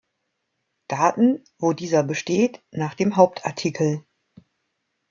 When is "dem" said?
2.95-3.17